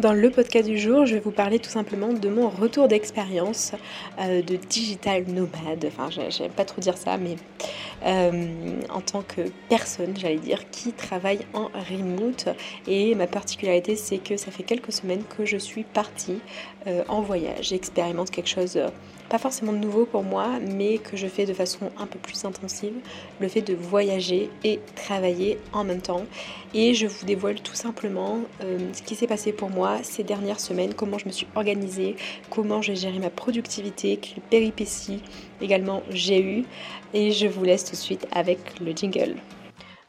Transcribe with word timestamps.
Dans 0.00 0.12
le 0.12 0.28
podcast 0.28 0.66
du 0.68 0.76
jour, 0.76 1.06
je 1.06 1.14
vais 1.14 1.20
vous 1.20 1.30
parler 1.30 1.60
tout 1.60 1.70
simplement 1.70 2.12
de 2.12 2.28
mon 2.28 2.48
retour 2.48 2.88
d'expérience 2.88 3.74
euh, 4.18 4.42
de 4.42 4.56
digital 4.56 5.24
nomade. 5.28 5.86
Enfin, 5.86 6.08
j'aime 6.30 6.50
pas 6.50 6.64
trop 6.64 6.80
dire 6.80 6.98
ça, 6.98 7.16
mais 7.16 7.36
euh, 8.04 8.80
en 8.90 9.00
tant 9.00 9.22
que 9.22 9.42
personne, 9.68 10.16
j'allais 10.16 10.38
dire, 10.38 10.68
qui 10.70 10.92
travaille 10.92 11.46
en 11.54 11.70
remote. 11.88 12.48
Et 12.88 13.14
ma 13.14 13.28
particularité, 13.28 13.94
c'est 13.94 14.18
que 14.18 14.36
ça 14.36 14.50
fait 14.50 14.64
quelques 14.64 14.92
semaines 14.92 15.22
que 15.38 15.44
je 15.44 15.58
suis 15.58 15.84
partie 15.84 16.40
euh, 16.88 17.04
en 17.08 17.22
voyage. 17.22 17.68
J'expérimente 17.68 18.32
quelque 18.32 18.50
chose 18.50 18.80
pas 19.28 19.38
forcément 19.38 19.72
nouveau 19.72 20.06
pour 20.06 20.22
moi, 20.22 20.58
mais 20.60 20.98
que 20.98 21.16
je 21.16 21.26
fais 21.26 21.46
de 21.46 21.54
façon 21.54 21.90
un 21.98 22.06
peu 22.06 22.18
plus 22.18 22.44
intensive, 22.44 22.94
le 23.40 23.48
fait 23.48 23.62
de 23.62 23.74
voyager 23.74 24.50
et 24.62 24.80
travailler 24.94 25.58
en 25.72 25.84
même 25.84 26.00
temps. 26.00 26.24
Et 26.74 26.94
je 26.94 27.06
vous 27.06 27.24
dévoile 27.24 27.60
tout 27.60 27.74
simplement 27.74 28.40
euh, 28.62 28.78
ce 28.92 29.02
qui 29.02 29.14
s'est 29.14 29.26
passé 29.26 29.52
pour 29.52 29.70
moi 29.70 29.98
ces 30.02 30.22
dernières 30.22 30.60
semaines, 30.60 30.94
comment 30.94 31.18
je 31.18 31.26
me 31.26 31.32
suis 31.32 31.46
organisée, 31.54 32.16
comment 32.50 32.82
j'ai 32.82 32.96
géré 32.96 33.18
ma 33.18 33.30
productivité, 33.30 34.16
quelles 34.16 34.42
péripéties 34.42 35.20
également 35.60 36.02
j'ai 36.10 36.42
eu. 36.42 36.64
Et 37.12 37.30
je 37.30 37.46
vous 37.46 37.64
laisse 37.64 37.84
tout 37.84 37.92
de 37.92 37.96
suite 37.96 38.26
avec 38.32 38.80
le 38.80 38.92
jingle. 38.92 39.36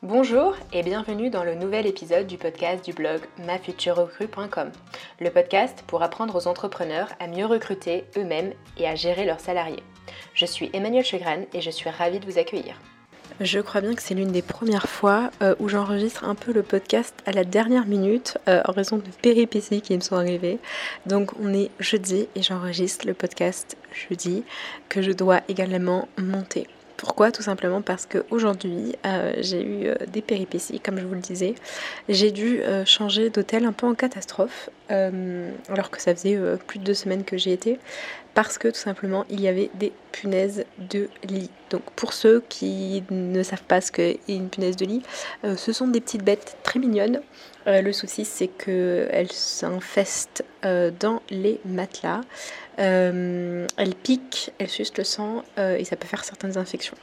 Bonjour 0.08 0.56
et 0.72 0.84
bienvenue 0.84 1.32
dans 1.32 1.44
le 1.44 1.56
nouvel 1.56 1.88
épisode 1.88 2.28
du 2.28 2.38
podcast 2.38 2.86
du 2.86 2.94
blog 2.94 3.22
mafuturerecrue.com. 3.44 4.70
Le 5.20 5.32
podcast 5.32 5.84
pour 5.88 6.04
apprendre 6.04 6.36
aux 6.36 6.48
entrepreneurs 6.48 7.10
à 7.20 7.26
mieux 7.26 7.48
recruter 7.48 8.04
eux-mêmes 8.16 8.54
et 8.78 8.88
à 8.88 8.94
gérer 8.94 9.26
leurs 9.26 9.40
salariés. 9.40 9.82
Je 10.36 10.46
suis 10.46 10.70
Emmanuel 10.74 11.04
Chegran 11.04 11.46
et 11.56 11.62
je 11.62 11.72
suis 11.72 11.90
ravie 11.90 12.20
de 12.20 12.32
vous 12.32 12.38
accueillir. 12.38 12.80
Je 13.42 13.60
crois 13.60 13.82
bien 13.82 13.96
que 13.96 14.02
c'est 14.04 14.14
l'une 14.14 14.32
des 14.32 14.44
premières 14.44 14.88
fois 14.88 15.32
euh, 15.42 15.56
où 15.58 15.70
j'enregistre 15.70 16.24
un 16.24 16.36
peu 16.36 16.54
le 16.54 16.62
podcast 16.62 17.16
à 17.26 17.32
la 17.32 17.44
dernière 17.44 17.88
minute 17.88 18.38
euh, 18.48 18.62
en 18.66 18.74
raison 18.74 18.98
de 18.98 19.10
péripéties 19.24 19.82
qui 19.82 19.96
me 19.96 20.02
sont 20.02 20.18
arrivées. 20.18 20.60
Donc 21.08 21.32
on 21.42 21.52
est 21.52 21.72
jeudi 21.80 22.28
et 22.36 22.44
j'enregistre 22.44 23.08
le 23.08 23.16
podcast 23.16 23.76
jeudi 23.92 24.44
que 24.88 25.02
je 25.02 25.14
dois 25.14 25.42
également 25.48 26.08
monter. 26.20 26.68
Pourquoi? 26.98 27.32
Tout 27.32 27.42
simplement 27.42 27.82
parce 27.82 28.06
qu'aujourd'hui, 28.06 28.96
euh, 29.06 29.34
j'ai 29.40 29.62
eu 29.62 29.88
euh, 29.88 29.96
des 30.08 30.22
péripéties, 30.22 30.80
comme 30.80 30.98
je 30.98 31.06
vous 31.06 31.14
le 31.14 31.20
disais. 31.20 31.56
J'ai 32.08 32.32
dû 32.32 32.62
euh, 32.62 32.86
changer 32.86 33.30
d'hôtel 33.30 33.66
un 33.66 33.74
peu 33.74 33.86
en 33.86 33.96
catastrophe, 33.96 34.70
alors 34.90 35.90
que 35.92 36.02
ça 36.02 36.16
faisait 36.16 36.40
plus 36.68 36.80
de 36.80 36.84
deux 36.84 36.94
semaines 36.94 37.24
que 37.24 37.38
j'y 37.38 37.52
étais, 37.52 37.80
parce 38.34 38.58
que 38.58 38.68
tout 38.68 38.80
simplement, 38.80 39.26
il 39.30 39.42
y 39.42 39.48
avait 39.48 39.70
des 39.76 39.94
punaises 40.12 40.66
de 40.78 41.10
lit. 41.24 41.50
Donc 41.70 41.84
pour 41.96 42.14
ceux 42.14 42.44
qui 42.50 43.04
ne 43.10 43.44
savent 43.44 43.64
pas 43.64 43.82
ce 43.82 43.92
qu'est 43.92 44.20
une 44.28 44.50
punaise 44.50 44.76
de 44.76 44.86
lit, 44.86 45.04
ce 45.44 45.74
sont 45.74 45.88
des 45.88 46.02
petites 46.02 46.24
bêtes 46.24 46.58
très 46.64 46.80
mignonnes. 46.80 47.22
le 47.66 47.92
souci, 47.92 48.26
c'est 48.26 48.48
qu'elles 48.48 49.32
s'infestent 49.32 50.44
dans 50.64 51.22
les 51.30 51.60
matelas. 51.66 52.22
Euh, 52.80 53.68
elle 53.78 53.96
pique, 53.96 54.52
elle 54.60 54.70
suce 54.70 54.96
le 54.98 55.04
sang 55.04 55.44
euh, 55.58 55.78
et 55.78 55.86
ça 55.86 55.96
peut 55.96 56.08
faire 56.08 56.24
certaines 56.24 56.58
infections. 56.58 56.98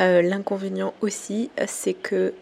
Euh, 0.00 0.22
l'inconvénient 0.22 0.94
aussi, 1.02 1.50
c'est 1.66 1.94
que 1.94 2.34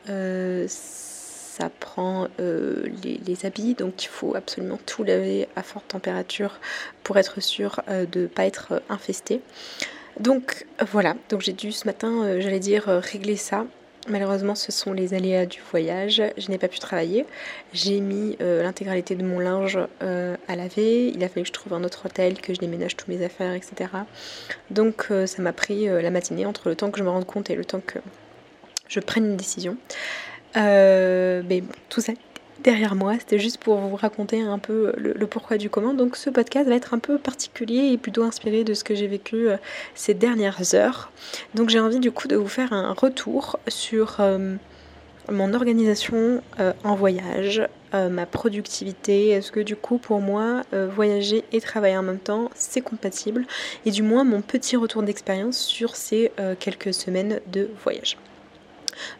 ça 1.59 1.71
prend 1.81 2.29
les, 2.39 3.37
habits, 3.45 3.75
donc 3.75 4.05
il 4.05 4.09
faut 4.09 4.35
absolument 4.35 4.79
tout 4.87 5.05
laver 5.05 5.49
à 5.57 5.63
forte 5.63 5.89
température 5.89 6.61
pour 7.05 7.17
être 7.19 7.41
sûr 7.41 7.83
de 7.89 8.23
ne 8.23 8.27
pas 8.27 8.47
être 8.47 8.83
infesté. 8.89 9.41
Donc 10.19 10.67
voilà, 10.91 11.15
donc 11.29 11.43
j'ai 11.43 11.53
dû 11.53 11.71
ce 11.73 11.87
matin, 11.87 12.41
j'allais 12.41 12.59
dire, 12.59 12.87
régler 12.87 13.37
ça 13.37 13.67
Malheureusement, 14.09 14.55
ce 14.55 14.73
sont 14.73 14.93
les 14.93 15.13
aléas 15.13 15.45
du 15.45 15.61
voyage. 15.71 16.23
Je 16.39 16.51
n'ai 16.51 16.59
pas 16.59 16.69
pu 16.69 16.79
travailler. 16.79 17.27
J'ai 17.73 18.01
mis 18.01 18.37
euh, 18.41 18.63
l'intégralité 18.63 19.15
de 19.15 19.25
mon 19.25 19.39
linge 19.39 19.79
euh, 20.03 20.37
à 20.47 20.57
laver. 20.57 21.09
Il 21.09 21.23
a 21.25 21.29
fallu 21.29 21.43
que 21.43 21.49
je 21.49 21.53
trouve 21.53 21.75
un 21.75 21.85
autre 21.85 22.07
hôtel, 22.07 22.41
que 22.41 22.55
je 22.55 22.59
déménage 22.59 22.97
toutes 22.97 23.09
mes 23.09 23.23
affaires, 23.25 23.53
etc. 23.53 23.91
Donc, 24.71 25.09
euh, 25.11 25.27
ça 25.27 25.43
m'a 25.43 25.53
pris 25.53 25.87
la 25.87 26.11
matinée 26.11 26.47
entre 26.47 26.69
le 26.69 26.77
temps 26.77 26.91
que 26.91 26.99
je 26.99 27.05
me 27.05 27.11
rende 27.11 27.27
compte 27.27 27.51
et 27.51 27.55
le 27.55 27.65
temps 27.65 27.83
que 27.85 27.99
je 28.89 29.01
prenne 29.01 29.27
une 29.27 29.37
décision. 29.37 29.77
Mais 30.59 31.63
tout 31.89 32.01
ça 32.01 32.13
derrière 32.63 32.95
moi. 32.95 33.15
C'était 33.19 33.39
juste 33.39 33.59
pour 33.59 33.77
vous 33.77 33.97
raconter 33.97 34.41
un 34.41 34.59
peu 34.59 34.93
le, 34.97 35.27
pourquoi 35.27 35.59
du 35.59 35.71
comment. 35.71 35.95
Donc 35.95 36.17
ce 36.17 36.31
podcast 36.31 36.69
va 36.69 36.75
être 36.75 36.95
un 36.95 36.99
peu 36.99 37.19
particulier 37.19 37.93
et 37.93 37.99
plutôt 37.99 38.23
inspiré 38.23 38.65
de 38.65 38.75
ce 38.75 38.85
que 38.85 38.95
j'ai 38.95 39.07
vécu 39.07 39.49
euh, 39.49 39.57
ces 39.95 40.15
dernières 40.15 40.75
heures. 40.75 41.11
Donc 41.55 41.71
j'ai 41.71 41.81
envie 41.81 42.01
du 42.01 42.11
coup 42.11 42.29
de 42.29 42.37
vous 42.37 42.49
faire 42.49 42.73
un 42.73 42.93
retour 42.93 43.59
sur 43.69 44.17
euh, 44.21 44.55
mon 45.31 45.55
organisation 45.55 46.43
euh, 46.61 46.73
en 46.85 46.95
voyage, 46.95 47.63
ma 47.95 48.27
productivité. 48.27 49.31
Est-ce 49.31 49.51
que 49.51 49.61
du 49.61 49.75
coup 49.75 49.97
pour 49.97 50.21
moi 50.21 50.63
voyager 50.95 51.43
et 51.53 51.61
travailler 51.63 51.97
en 51.97 52.03
même 52.03 52.19
temps 52.19 52.51
c'est 52.55 52.83
compatible? 52.83 53.47
Et 53.87 53.91
du 53.91 54.03
moins 54.03 54.25
mon 54.25 54.43
petit 54.43 54.77
retour 54.77 55.03
d'expérience 55.03 55.57
sur 55.57 55.97
ces 55.97 56.31
quelques 56.61 56.93
semaines 56.93 57.41
de 57.47 57.71
voyage. 57.83 58.19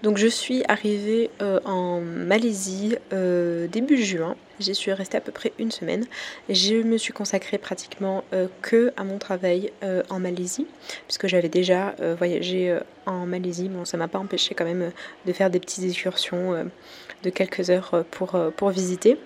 Donc 0.03 0.19
je 0.19 0.27
suis 0.27 0.63
arrivée 0.69 1.31
euh, 1.43 1.61
en 1.65 2.01
Malaisie 2.01 2.97
euh, 3.13 3.67
début 3.69 4.03
juin. 4.03 4.37
J'y 4.61 4.75
suis 4.75 4.93
restée 4.93 5.17
à 5.17 5.21
peu 5.21 5.31
près 5.31 5.53
une 5.59 5.71
semaine. 5.71 6.05
Je 6.49 6.83
me 6.83 6.97
suis 6.97 7.13
consacrée 7.13 7.59
pratiquement 7.59 8.25
euh, 8.33 8.49
que 8.61 8.93
à 8.97 9.05
mon 9.05 9.19
travail 9.19 9.73
en 10.11 10.19
Malaisie, 10.19 10.67
puisque 11.07 11.29
j'avais 11.29 11.49
déjà 11.49 11.95
voyagé 12.19 12.77
en 13.07 13.25
Malaisie. 13.27 13.69
Bon, 13.69 13.85
ça 13.85 13.97
m'a 13.97 14.09
pas 14.09 14.19
empêché 14.19 14.55
quand 14.55 14.65
même 14.65 14.91
de 15.27 15.33
faire 15.33 15.51
des 15.51 15.61
petites 15.61 15.85
excursions 15.85 16.69
de 17.23 17.31
quelques 17.31 17.71
heures 17.71 18.05
pour, 18.11 18.37
pour 18.57 18.71
visiter. 18.71 19.17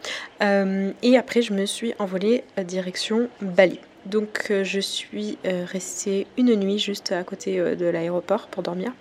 et 0.41 1.17
après, 1.17 1.43
je 1.43 1.55
me 1.55 1.65
suis 1.65 1.95
envolée 1.99 2.45
direction 2.59 3.29
Bali. 3.41 3.81
Donc 4.07 4.49
euh, 4.51 4.65
je 4.65 4.81
suis 4.81 5.39
euh, 5.45 5.65
restée 5.65 6.27
une 6.37 6.55
nuit 6.57 6.79
juste 6.79 7.13
à 7.13 7.23
côté 7.23 7.61
euh, 7.61 7.77
de 7.77 7.87
l'aéroport 7.87 8.49
pour 8.49 8.63
dormir 8.63 8.93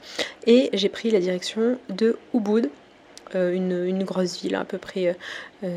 et 0.46 0.70
j'ai 0.74 0.90
pris 0.90 1.10
la 1.10 1.20
direction 1.20 1.80
de 1.90 2.18
Ubud, 2.34 2.70
une, 3.34 4.04
grosse 4.04 4.42
ville 4.42 4.56
à 4.56 4.66
peu 4.66 4.78
près 4.78 5.16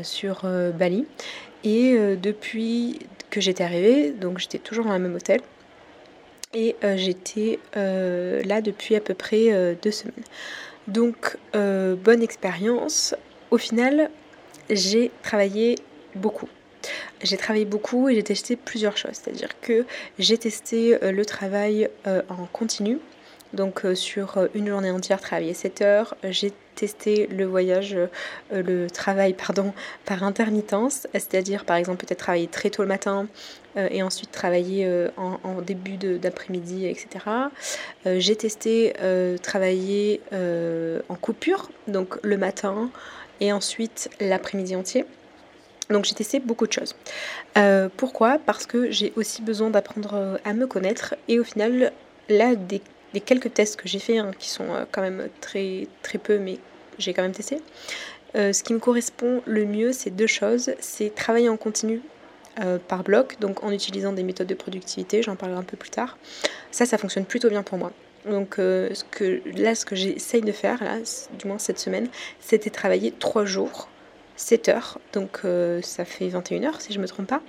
sur 0.03 0.45
Bali. 0.77 1.05
Et 1.63 1.97
depuis 2.21 2.99
que 3.29 3.39
j'étais 3.39 3.63
arrivée, 3.63 4.11
donc 4.11 4.39
j'étais 4.39 4.57
toujours 4.57 4.83
dans 4.83 4.91
le 4.91 4.99
même 4.99 5.15
hôtel, 5.15 5.39
et 6.53 6.75
j'étais 6.97 7.59
là 7.75 8.59
depuis 8.61 8.95
à 8.95 8.99
peu 8.99 9.13
près 9.13 9.77
deux 9.81 9.91
semaines. 9.91 10.25
Donc 10.89 11.37
bonne 11.53 12.21
expérience. 12.21 13.15
Au 13.51 13.57
final, 13.57 14.09
j'ai 14.69 15.11
travaillé 15.23 15.75
beaucoup. 16.13 16.49
J'ai 17.21 17.37
travaillé 17.37 17.65
beaucoup 17.65 18.09
et 18.09 18.15
j'ai 18.15 18.23
testé 18.23 18.55
plusieurs 18.55 18.97
choses. 18.97 19.13
C'est-à-dire 19.13 19.59
que 19.61 19.85
j'ai 20.19 20.37
testé 20.37 21.01
euh, 21.03 21.11
le 21.11 21.25
travail 21.25 21.89
euh, 22.07 22.21
en 22.29 22.45
continu. 22.45 22.99
Donc 23.53 23.85
euh, 23.85 23.95
sur 23.95 24.47
une 24.53 24.67
journée 24.67 24.91
entière, 24.91 25.21
travailler 25.21 25.53
7 25.53 25.81
heures. 25.81 26.15
J'ai 26.23 26.51
testé 26.75 27.27
le 27.27 27.45
voyage, 27.45 27.97
le 28.51 28.89
travail 28.89 29.33
pardon, 29.33 29.73
par 30.03 30.23
intermittence, 30.23 31.07
c'est-à-dire 31.13 31.63
par 31.63 31.77
exemple 31.77 32.05
peut-être 32.05 32.19
travailler 32.19 32.47
très 32.47 32.69
tôt 32.69 32.81
le 32.81 32.89
matin 32.89 33.27
et 33.77 34.03
ensuite 34.03 34.31
travailler 34.31 35.07
en, 35.15 35.61
début 35.61 35.95
d'après-midi, 35.95 36.85
etc. 36.85 37.23
J'ai 38.05 38.35
testé 38.35 38.91
travailler 39.41 40.19
en 41.07 41.15
coupure, 41.15 41.69
donc 41.87 42.17
le 42.23 42.35
matin 42.35 42.89
et 43.39 43.53
ensuite 43.53 44.09
l'après-midi 44.19 44.75
entier. 44.75 45.05
Donc 45.89 46.05
j'ai 46.05 46.15
testé 46.15 46.39
beaucoup 46.39 46.67
de 46.67 46.73
choses. 46.73 46.95
Euh, 47.57 47.89
pourquoi? 47.95 48.39
Parce 48.39 48.65
que 48.65 48.91
j'ai 48.91 49.13
aussi 49.15 49.41
besoin 49.41 49.69
d'apprendre 49.69 50.13
euh, 50.15 50.37
à 50.43 50.53
me 50.53 50.67
connaître 50.67 51.15
et 51.27 51.39
au 51.39 51.43
final, 51.43 51.91
là, 52.29 52.55
des, 52.55 52.81
quelques 53.25 53.53
tests 53.53 53.75
que 53.75 53.87
j'ai 53.87 53.99
fait, 53.99 54.17
hein, 54.17 54.31
qui 54.37 54.49
sont 54.49 54.73
euh, 54.73 54.85
quand 54.91 55.01
même 55.01 55.29
très, 55.41 55.87
très 56.01 56.17
peu, 56.17 56.39
mais 56.39 56.57
j'ai 56.97 57.13
quand 57.13 57.21
même 57.21 57.33
testé, 57.33 57.61
ce 58.35 58.63
qui 58.63 58.73
me 58.73 58.79
correspond 58.79 59.41
le 59.45 59.63
mieux, 59.63 59.93
c'est 59.93 60.09
deux 60.09 60.27
choses. 60.27 60.71
C'est 60.79 61.15
travailler 61.15 61.47
en 61.47 61.55
continu 61.55 62.01
par 62.89 63.03
bloc, 63.03 63.37
donc 63.39 63.63
en 63.63 63.71
utilisant 63.71 64.11
des 64.11 64.23
méthodes 64.23 64.47
de 64.47 64.53
productivité, 64.55 65.23
j'en 65.23 65.37
parlerai 65.37 65.59
un 65.59 65.63
peu 65.63 65.77
plus 65.77 65.89
tard. 65.89 66.17
Ça, 66.69 66.85
ça 66.85 66.97
fonctionne 66.97 67.23
plutôt 67.23 67.49
bien 67.49 67.63
pour 67.63 67.77
moi. 67.77 67.93
Donc 68.29 68.57
là, 68.57 69.75
ce 69.75 69.85
que 69.85 69.95
j'essaye 69.95 70.41
de 70.41 70.51
faire, 70.51 70.83
là, 70.83 70.97
du 71.39 71.47
moins 71.47 71.59
cette 71.59 71.79
semaine, 71.79 72.09
c'était 72.41 72.69
travailler 72.69 73.13
trois 73.13 73.45
jours 73.45 73.87
7 74.37 74.69
heures, 74.69 74.99
donc 75.13 75.39
euh, 75.45 75.81
ça 75.81 76.05
fait 76.05 76.27
21 76.27 76.63
heures 76.63 76.81
si 76.81 76.93
je 76.93 76.97
ne 76.97 77.03
me 77.03 77.07
trompe 77.07 77.27
pas, 77.27 77.41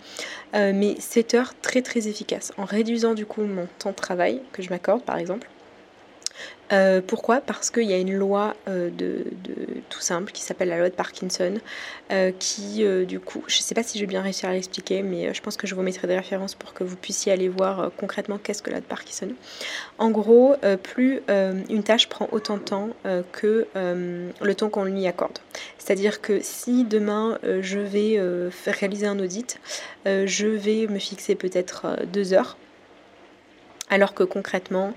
euh, 0.54 0.72
mais 0.74 0.96
7 1.00 1.34
heures 1.34 1.54
très 1.60 1.82
très 1.82 2.08
efficaces, 2.08 2.52
en 2.58 2.64
réduisant 2.64 3.14
du 3.14 3.26
coup 3.26 3.42
mon 3.42 3.66
temps 3.78 3.90
de 3.90 3.96
travail 3.96 4.40
que 4.52 4.62
je 4.62 4.70
m'accorde 4.70 5.02
par 5.02 5.18
exemple, 5.18 5.48
Euh, 6.72 7.00
pourquoi? 7.06 7.40
Parce 7.40 7.70
qu'il 7.70 7.84
y 7.84 7.92
a 7.92 7.98
une 7.98 8.14
loi 8.14 8.54
euh, 8.68 8.90
de, 8.90 9.24
tout 9.88 10.00
simple 10.00 10.32
qui 10.32 10.42
s'appelle 10.42 10.68
la 10.68 10.78
loi 10.78 10.88
de 10.88 10.94
Parkinson, 10.94 11.54
euh, 12.10 12.32
qui 12.38 12.84
du 13.06 13.20
coup, 13.20 13.42
je 13.46 13.58
ne 13.58 13.62
sais 13.62 13.74
pas 13.74 13.82
si 13.82 13.98
je 13.98 14.02
vais 14.02 14.08
bien 14.08 14.22
réussir 14.22 14.48
à 14.48 14.52
l'expliquer, 14.52 15.02
mais 15.02 15.32
je 15.32 15.40
pense 15.40 15.56
que 15.56 15.66
je 15.66 15.74
vous 15.74 15.82
mettrai 15.82 16.06
des 16.06 16.16
références 16.16 16.54
pour 16.54 16.74
que 16.74 16.84
vous 16.84 16.96
puissiez 16.96 17.32
aller 17.32 17.48
voir 17.48 17.90
concrètement 17.96 18.38
qu'est-ce 18.38 18.62
que 18.62 18.70
la 18.70 18.76
loi 18.76 18.80
de 18.80 18.86
Parkinson. 18.86 19.28
En 19.98 20.10
gros, 20.10 20.56
plus 20.82 21.20
une 21.28 21.82
tâche 21.82 22.08
prend 22.08 22.28
autant 22.32 22.56
de 22.56 22.62
temps 22.62 22.90
que 23.32 23.66
le 23.74 24.54
temps 24.54 24.68
qu'on 24.68 24.84
lui 24.84 25.06
accorde. 25.06 25.38
C'est-à-dire 25.78 26.20
que 26.20 26.40
si 26.42 26.84
demain 26.84 27.38
je 27.60 27.78
vais 27.78 28.20
réaliser 28.66 29.06
un 29.06 29.18
audit, 29.18 29.58
je 30.04 30.46
vais 30.46 30.86
me 30.88 30.98
fixer 30.98 31.34
peut-être 31.34 31.98
deux 32.12 32.32
heures 32.32 32.56
alors 33.90 34.14
que 34.14 34.24
concrètement, 34.24 34.94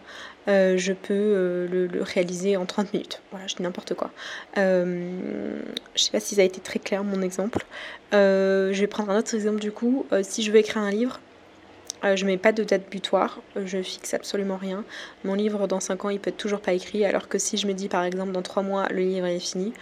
euh, 0.47 0.77
je 0.77 0.93
peux 0.93 1.13
euh, 1.13 1.67
le, 1.67 2.01
réaliser 2.01 2.57
en 2.57 2.65
30 2.65 2.93
minutes. 2.93 3.21
Voilà, 3.31 3.45
je 3.47 3.55
dis 3.55 3.63
n'importe 3.63 3.93
quoi. 3.93 4.09
Euh, 4.57 5.11
je 5.95 6.01
ne 6.01 6.05
sais 6.05 6.11
pas 6.11 6.19
si 6.19 6.35
ça 6.35 6.41
a 6.41 6.43
été 6.43 6.59
très 6.59 6.79
clair 6.79 7.03
mon 7.03 7.21
exemple. 7.21 7.65
je 8.11 8.79
vais 8.79 8.87
prendre 8.87 9.11
un 9.11 9.19
autre 9.19 9.33
exemple 9.35 9.59
du 9.59 9.71
coup. 9.71 10.05
si 10.23 10.43
je 10.43 10.51
veux 10.51 10.57
écrire 10.57 10.81
un 10.81 10.91
livre, 10.91 11.19
je 12.03 12.23
ne 12.23 12.29
mets 12.29 12.37
pas 12.37 12.51
de 12.51 12.63
date 12.63 12.89
butoir, 12.89 13.41
je 13.63 13.81
fixe 13.81 14.13
absolument 14.13 14.57
rien. 14.57 14.83
Mon 15.23 15.33
livre 15.35 15.67
dans 15.67 15.79
5 15.81 16.05
ans, 16.05 16.09
il 16.09 16.19
peut 16.19 16.29
être 16.29 16.37
toujours 16.37 16.61
pas 16.61 16.73
écrit, 16.73 17.05
alors 17.05 17.27
que 17.27 17.37
si 17.37 17.57
je 17.57 17.67
me 17.67 17.73
dis 17.73 17.89
par 17.89 18.03
exemple 18.03 18.31
dans 18.31 18.41
3 18.41 18.63
mois, 18.63 18.87
le 18.89 19.01
livre 19.01 19.27
est 19.27 19.39
fini, 19.39 19.73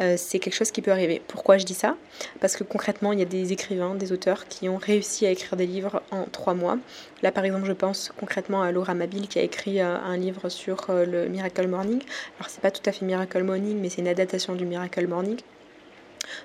euh, 0.00 0.14
c'est 0.16 0.38
quelque 0.38 0.54
chose 0.54 0.70
qui 0.70 0.82
peut 0.82 0.90
arriver. 0.90 1.20
Pourquoi 1.28 1.58
je 1.58 1.64
dis 1.64 1.74
ça? 1.74 1.96
Parce 2.40 2.56
que 2.56 2.64
concrètement, 2.64 3.12
il 3.12 3.18
y 3.18 3.22
a 3.22 3.26
des 3.26 3.52
écrivains, 3.52 3.94
des 3.94 4.12
auteurs 4.12 4.48
qui 4.48 4.68
ont 4.68 4.78
réussi 4.78 5.26
à 5.26 5.30
écrire 5.30 5.56
des 5.56 5.66
livres 5.66 6.02
en 6.10 6.24
trois 6.24 6.54
mois. 6.54 6.78
Là, 7.22 7.32
par 7.32 7.44
exemple, 7.44 7.66
je 7.66 7.72
pense 7.72 8.10
concrètement 8.18 8.62
à 8.62 8.72
Laura 8.72 8.94
Mabil 8.94 9.28
qui 9.28 9.38
a 9.38 9.42
écrit 9.42 9.80
euh, 9.80 9.96
un 9.96 10.16
livre 10.16 10.48
sur 10.48 10.88
euh, 10.88 11.04
le 11.04 11.28
Miracle 11.28 11.66
Morning. 11.66 12.00
Alors, 12.38 12.48
c'est 12.48 12.62
pas 12.62 12.70
tout 12.70 12.82
à 12.86 12.92
fait 12.92 13.04
Miracle 13.04 13.42
Morning, 13.42 13.78
mais 13.80 13.90
c'est 13.90 14.00
une 14.00 14.08
adaptation 14.08 14.54
du 14.54 14.64
Miracle 14.64 15.06
Morning. 15.06 15.38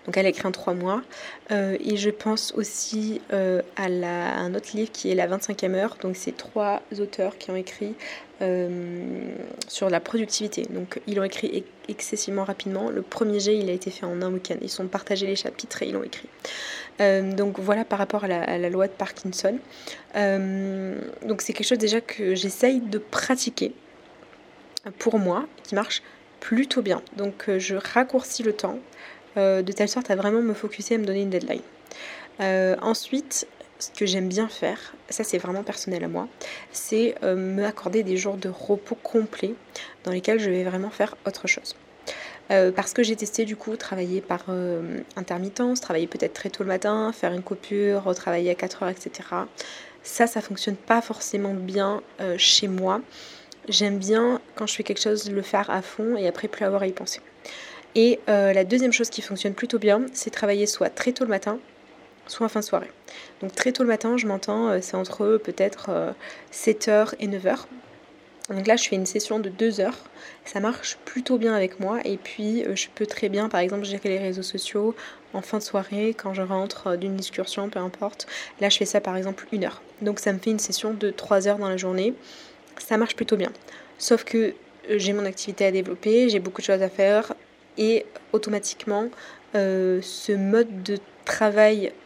Donc 0.05 0.17
elle 0.17 0.25
a 0.25 0.29
écrit 0.29 0.47
en 0.47 0.51
trois 0.51 0.73
mois. 0.73 1.03
et 1.51 1.95
je 1.95 2.09
pense 2.09 2.53
aussi 2.55 3.21
à, 3.29 3.83
un 3.83 4.55
autre 4.55 4.69
livre 4.73 4.91
qui 4.91 5.11
est 5.11 5.15
La 5.15 5.27
25e 5.27 5.75
heure. 5.75 5.97
Donc 6.01 6.15
c'est 6.15 6.35
trois 6.35 6.81
auteurs 6.99 7.37
qui 7.37 7.51
ont 7.51 7.55
écrit 7.55 7.93
euh, 8.41 9.33
sur 9.69 9.89
la 9.89 10.01
productivité. 10.01 10.63
Donc 10.69 10.99
ils 11.07 11.15
l'ont 11.15 11.23
écrit 11.23 11.63
excessivement 11.87 12.43
rapidement. 12.43 12.89
Le 12.89 13.01
premier 13.01 13.39
jet, 13.39 13.55
il 13.55 13.69
a 13.69 13.71
été 13.71 13.91
fait 13.91 14.05
en 14.05 14.21
un 14.21 14.29
week-end. 14.29 14.57
Ils 14.61 14.69
sont 14.69 14.87
partagés 14.87 15.25
les 15.25 15.37
chapitres 15.37 15.81
et 15.83 15.87
ils 15.87 15.93
l'ont 15.93 16.03
écrit. 16.03 16.27
Euh, 16.99 17.31
donc 17.31 17.59
voilà 17.59 17.85
par 17.85 17.97
rapport 17.97 18.25
à 18.25 18.27
la, 18.27 18.69
loi 18.69 18.87
de 18.87 18.91
Parkinson. 18.91 19.57
Euh, 20.17 20.99
donc 21.25 21.41
c'est 21.41 21.53
quelque 21.53 21.67
chose 21.67 21.77
déjà 21.77 22.01
que 22.01 22.35
j'essaye 22.35 22.81
de 22.81 22.97
pratiquer 22.97 23.73
pour 24.99 25.17
moi, 25.17 25.47
qui 25.63 25.73
marche 25.73 26.03
plutôt 26.41 26.81
bien. 26.81 27.01
Donc 27.15 27.49
je 27.57 27.75
raccourcis 27.75 28.43
le 28.43 28.51
temps 28.51 28.79
de 29.37 29.71
telle 29.71 29.89
sorte 29.89 30.11
à 30.11 30.15
vraiment 30.17 30.41
me 30.41 30.53
focuser, 30.53 30.95
à 30.95 30.97
me 30.97 31.05
donner 31.05 31.21
une 31.21 31.29
deadline. 31.29 31.61
ensuite, 32.81 33.47
ce 33.85 33.99
que 33.99 34.05
j'aime 34.05 34.27
bien 34.27 34.47
faire, 34.47 34.95
ça 35.09 35.23
c'est 35.23 35.37
vraiment 35.37 35.63
personnel 35.63 36.03
à 36.03 36.07
moi, 36.07 36.27
c'est 36.71 37.15
euh, 37.23 37.35
me 37.35 37.63
accorder 37.63 38.01
des 38.01 38.17
jours 38.17 38.35
de 38.35 38.49
repos 38.49 38.95
complets 38.95 39.53
dans 40.03 40.11
lesquels 40.11 40.39
je 40.39 40.49
vais 40.49 40.63
vraiment 40.63 40.89
faire 40.89 41.15
autre 41.27 41.47
chose. 41.47 41.75
Euh, 42.51 42.71
parce 42.71 42.93
que 42.93 43.03
j'ai 43.03 43.15
testé 43.15 43.45
du 43.45 43.55
coup 43.55 43.75
travailler 43.75 44.21
par 44.21 44.45
euh, 44.49 44.99
intermittence, 45.15 45.81
travailler 45.81 46.07
peut-être 46.07 46.33
très 46.33 46.49
tôt 46.49 46.63
le 46.63 46.69
matin, 46.69 47.11
faire 47.11 47.31
une 47.31 47.43
coupure, 47.43 48.03
retravailler 48.03 48.51
à 48.51 48.55
4 48.55 48.83
heures, 48.83 48.89
etc. 48.89 49.11
Ça, 50.01 50.25
ça 50.25 50.41
fonctionne 50.41 50.75
pas 50.75 51.01
forcément 51.01 51.53
bien 51.53 52.01
chez 52.37 52.67
moi. 52.67 53.01
J'aime 53.67 53.97
bien 53.97 54.39
quand 54.55 54.67
je 54.67 54.75
fais 54.75 54.83
quelque 54.83 55.01
chose 55.01 55.31
le 55.31 55.41
faire 55.41 55.71
à 55.71 55.81
fond 55.81 56.15
et 56.15 56.27
après 56.27 56.47
plus 56.47 56.63
avoir 56.63 56.83
à 56.83 56.87
y 56.87 56.91
penser. 56.91 57.21
Et 57.95 58.19
la 58.27 58.63
deuxième 58.63 58.93
chose 58.93 59.09
qui 59.09 59.23
fonctionne 59.23 59.55
plutôt 59.55 59.79
bien, 59.79 60.05
c'est 60.13 60.29
travailler 60.29 60.67
soit 60.67 60.91
très 60.91 61.11
tôt 61.11 61.23
le 61.23 61.31
matin, 61.31 61.57
soit 62.27 62.49
fin 62.49 62.59
de 62.59 62.65
soirée. 62.65 62.91
Donc 63.41 63.53
très 63.53 63.71
tôt 63.71 63.83
le 63.83 63.89
matin, 63.89 64.17
je 64.17 64.27
m'entends, 64.27 64.69
euh, 64.69 64.79
c'est 64.81 64.95
entre 64.95 65.37
peut-être 65.37 65.89
7h 66.51 66.89
euh, 66.89 67.05
et 67.19 67.27
9h. 67.27 67.65
Donc 68.49 68.67
là, 68.67 68.75
je 68.75 68.87
fais 68.87 68.95
une 68.95 69.07
session 69.07 69.39
de 69.39 69.49
2 69.49 69.79
heures. 69.79 69.97
Ça 70.45 70.59
marche 70.59 70.97
plutôt 71.03 71.39
bien 71.39 71.55
avec 71.55 71.79
moi. 71.79 71.99
Et 72.05 72.17
puis, 72.17 72.63
euh, 72.63 72.75
je 72.75 72.89
peux 72.93 73.07
très 73.07 73.27
bien, 73.27 73.49
par 73.49 73.59
exemple, 73.59 73.85
gérer 73.85 74.09
les 74.09 74.19
réseaux 74.19 74.43
sociaux 74.43 74.93
en 75.33 75.41
fin 75.41 75.57
de 75.57 75.63
soirée, 75.63 76.13
quand 76.15 76.35
je 76.35 76.43
rentre 76.43 76.95
d'une 76.95 77.17
excursion, 77.17 77.69
peu 77.69 77.79
importe. 77.79 78.27
Là, 78.61 78.69
je 78.69 78.77
fais 78.77 78.85
ça, 78.85 79.01
par 79.01 79.17
exemple, 79.17 79.47
une 79.51 79.65
heure. 79.65 79.81
Donc, 80.03 80.19
ça 80.19 80.31
me 80.31 80.37
fait 80.37 80.51
une 80.51 80.59
session 80.59 80.93
de 80.93 81.09
3 81.09 81.47
heures 81.47 81.57
dans 81.57 81.69
la 81.69 81.77
journée. 81.77 82.13
Ça 82.77 82.97
marche 82.97 83.15
plutôt 83.15 83.35
bien. 83.35 83.51
Sauf 83.97 84.23
que 84.23 84.53
j'ai 84.89 85.13
mon 85.13 85.25
activité 85.25 85.65
à 85.65 85.71
développer, 85.71 86.29
j'ai 86.29 86.39
beaucoup 86.39 86.61
de 86.61 86.67
choses 86.67 86.83
à 86.83 86.89
faire. 86.89 87.33
Et 87.79 88.05
automatiquement, 88.31 89.09
ce 89.53 90.31
mode 90.35 90.83
de 90.83 90.99
travail 91.25 91.87
euh, 91.87 92.04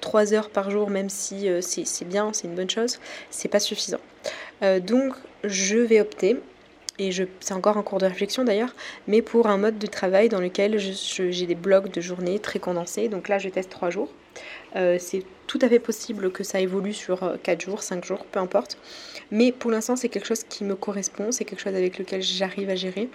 3 0.00 0.34
heures 0.34 0.50
par 0.50 0.70
jour, 0.70 0.90
même 0.90 1.08
si 1.08 1.48
euh, 1.48 1.60
c'est 1.60 2.04
bien, 2.04 2.32
c'est 2.32 2.46
une 2.46 2.54
bonne 2.54 2.70
chose, 2.70 2.98
c'est 3.30 3.48
pas 3.48 3.60
suffisant. 3.60 4.00
Euh, 4.62 4.80
donc 4.80 5.14
je 5.44 5.78
vais 5.78 6.00
opter, 6.00 6.36
et 6.98 7.10
c'est 7.40 7.54
encore 7.54 7.76
en 7.76 7.82
cours 7.82 7.98
de 7.98 8.06
réflexion 8.06 8.44
d'ailleurs, 8.44 8.74
mais 9.06 9.22
pour 9.22 9.46
un 9.46 9.56
mode 9.56 9.78
de 9.78 9.86
travail 9.86 10.28
dans 10.28 10.40
lequel 10.40 10.78
j'ai 10.78 11.46
des 11.46 11.54
blocs 11.54 11.90
de 11.92 12.00
journée 12.00 12.38
très 12.38 12.58
condensés. 12.58 13.08
Donc 13.08 13.28
là 13.28 13.38
je 13.38 13.48
teste 13.48 13.70
3 13.70 13.90
jours. 13.90 14.10
c'est 14.74 15.24
tout 15.46 15.58
à 15.62 15.68
fait 15.68 15.78
possible 15.78 16.30
que 16.30 16.44
ça 16.44 16.60
évolue 16.60 16.92
sur 16.92 17.38
4 17.42 17.60
jours, 17.60 17.82
5 17.82 18.04
jours, 18.04 18.24
peu 18.26 18.38
importe. 18.40 18.76
Mais 19.30 19.50
pour 19.50 19.70
l'instant, 19.70 19.96
c'est 19.96 20.10
quelque 20.10 20.26
chose 20.26 20.44
qui 20.44 20.62
me 20.62 20.76
correspond, 20.76 21.32
c'est 21.32 21.46
quelque 21.46 21.62
chose 21.62 21.74
avec 21.74 21.98
lequel 21.98 22.22
j'arrive 22.22 22.68
à 22.68 22.76
gérer. 22.76 23.08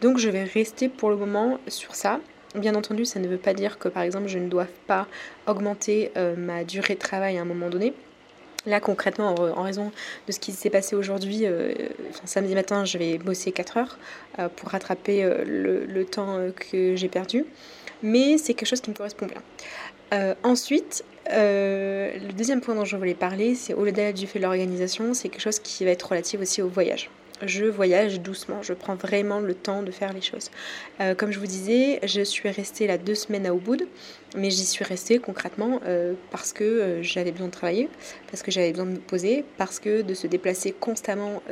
Donc 0.00 0.18
je 0.18 0.30
vais 0.30 0.44
rester 0.44 0.88
pour 0.88 1.10
le 1.10 1.16
moment 1.16 1.58
sur 1.66 1.96
ça. 1.96 2.20
Bien 2.54 2.76
entendu, 2.76 3.04
ça 3.04 3.18
ne 3.18 3.26
veut 3.26 3.36
pas 3.36 3.52
dire 3.52 3.78
que 3.78 3.88
par 3.88 4.04
exemple 4.04 4.28
je 4.28 4.38
ne 4.38 4.48
dois 4.48 4.68
pas 4.86 5.08
augmenter 5.48 6.12
euh, 6.16 6.36
ma 6.36 6.62
durée 6.62 6.94
de 6.94 7.00
travail 7.00 7.36
à 7.36 7.42
un 7.42 7.44
moment 7.44 7.68
donné. 7.68 7.92
Là 8.64 8.78
concrètement, 8.78 9.34
en, 9.34 9.62
raison 9.62 9.90
de 10.28 10.32
ce 10.32 10.38
qui 10.38 10.52
s'est 10.52 10.70
passé 10.70 10.94
aujourd'hui, 10.94 11.46
euh, 11.46 11.74
samedi 12.24 12.54
matin, 12.54 12.84
je 12.84 12.96
vais 12.96 13.18
bosser 13.18 13.50
4 13.50 13.76
heures 13.76 13.98
euh, 14.38 14.48
pour 14.48 14.70
rattraper 14.70 15.28
le, 15.44 16.04
temps 16.04 16.38
que 16.54 16.94
j'ai 16.94 17.08
perdu. 17.08 17.44
Mais 18.04 18.38
c'est 18.38 18.54
quelque 18.54 18.68
chose 18.68 18.80
qui 18.80 18.90
me 18.90 18.94
correspond 18.94 19.26
bien. 19.26 20.36
ensuite, 20.44 21.04
le 21.26 22.32
deuxième 22.32 22.60
point 22.60 22.76
dont 22.76 22.84
je 22.84 22.96
voulais 22.96 23.14
parler, 23.14 23.56
c'est 23.56 23.74
au-delà 23.74 24.12
du 24.12 24.28
fait 24.28 24.38
de 24.38 24.44
l'organisation, 24.44 25.12
c'est 25.12 25.28
quelque 25.28 25.42
chose 25.42 25.58
qui 25.58 25.84
va 25.84 25.90
être 25.90 26.08
relatif 26.08 26.40
aussi 26.40 26.62
au 26.62 26.68
voyage 26.68 27.10
je 27.42 27.64
voyage 27.64 28.20
doucement, 28.20 28.62
je 28.62 28.72
prends 28.72 28.94
vraiment 28.94 29.40
le 29.40 29.54
temps 29.54 29.82
de 29.82 29.90
faire 29.90 30.12
les 30.12 30.20
choses. 30.20 30.50
Euh, 31.00 31.14
comme 31.14 31.32
je 31.32 31.38
vous 31.38 31.46
disais, 31.46 32.00
je 32.04 32.22
suis 32.22 32.48
restée 32.48 32.86
là 32.86 32.98
deux 32.98 33.14
semaines 33.14 33.46
à 33.46 33.52
Ubud, 33.52 33.86
mais 34.36 34.50
j'y 34.50 34.64
suis 34.64 34.84
restée 34.84 35.18
concrètement 35.18 35.80
euh, 35.86 36.14
parce 36.30 36.52
que 36.52 36.64
euh, 36.64 37.02
j'avais 37.02 37.32
besoin 37.32 37.48
de 37.48 37.52
travailler, 37.52 37.88
parce 38.30 38.42
que 38.42 38.50
j'avais 38.50 38.70
besoin 38.70 38.86
de 38.86 38.92
me 38.92 38.98
poser, 38.98 39.44
parce 39.58 39.80
que 39.80 40.02
de 40.02 40.14
se 40.14 40.26
déplacer 40.26 40.72
constamment 40.72 41.42